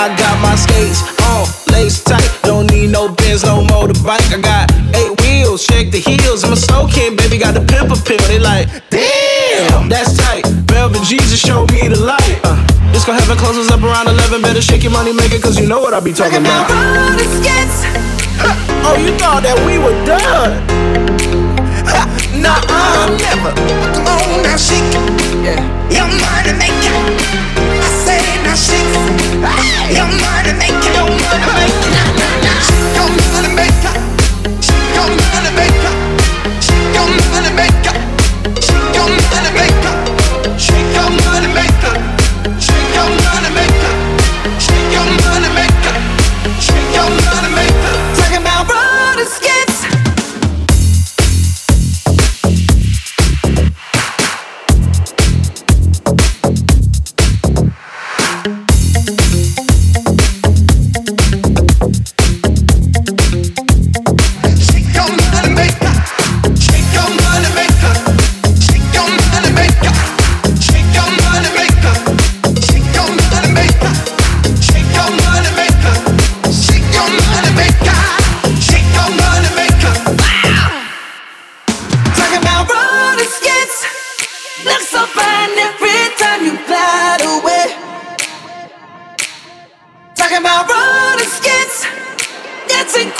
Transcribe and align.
I 0.00 0.08
got 0.16 0.40
my 0.40 0.56
skates 0.56 1.04
on, 1.28 1.44
lace 1.76 2.02
tight. 2.02 2.24
Don't 2.40 2.72
need 2.72 2.88
no 2.88 3.12
Benz, 3.12 3.44
no 3.44 3.60
motorbike. 3.60 4.32
I 4.32 4.40
got 4.40 4.72
eight 4.96 5.12
wheels, 5.20 5.62
shake 5.62 5.92
the 5.92 6.00
heels. 6.00 6.42
I'm 6.42 6.54
a 6.54 6.56
slow 6.56 6.88
kid, 6.88 7.18
baby, 7.18 7.36
got 7.36 7.52
the 7.52 7.60
pimple 7.60 8.00
pill. 8.08 8.16
They 8.24 8.38
like, 8.38 8.64
damn, 8.88 9.90
that's 9.90 10.16
tight. 10.16 10.46
Velvet 10.72 11.02
Jesus 11.02 11.38
showed 11.38 11.70
me 11.70 11.86
the 11.88 12.00
light. 12.00 12.40
Uh, 12.44 12.56
this 12.96 13.04
gon' 13.04 13.14
heaven 13.14 13.36
closes 13.36 13.70
up 13.70 13.82
around 13.82 14.08
11. 14.08 14.40
Better 14.40 14.62
shake 14.62 14.84
your 14.84 14.92
money 14.92 15.12
maker, 15.12 15.38
cause 15.38 15.60
you 15.60 15.68
know 15.68 15.82
what 15.82 15.92
I 15.92 16.00
be 16.00 16.14
talking 16.14 16.40
about. 16.40 16.64
Skates. 17.36 17.84
oh, 18.88 18.96
you 18.96 19.12
thought 19.20 19.44
that 19.44 19.60
we 19.68 19.76
were 19.76 19.92
done. 20.08 20.64
Nah, 22.40 22.56
uh, 22.56 23.18
never. 23.20 23.52
Come 23.92 24.06
on, 24.06 24.42
now 24.44 24.56
shake. 24.56 24.80
Yeah. 25.44 25.60
Your 25.92 26.08
money 26.08 26.56
maker. 26.56 26.69
You're 29.90 30.06
mind. 30.06 30.39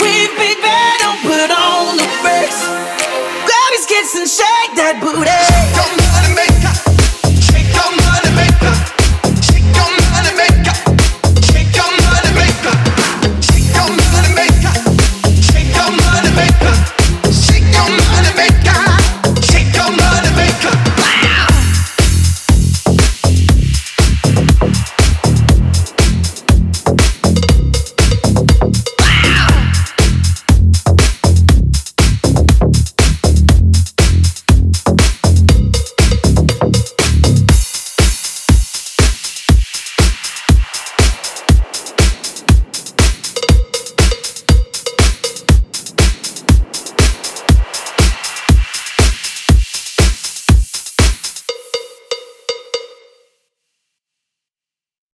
Queen, 0.00 0.30
baby, 0.38 0.76
don't 1.00 1.20
put 1.22 1.50
on 1.52 1.96
the 1.98 2.08
brakes. 2.24 2.60
Grab 3.44 3.70
your 3.72 3.82
skates 3.82 4.16
and 4.16 4.28
shake 4.28 4.72
that 4.80 4.96
booty. 5.02 5.49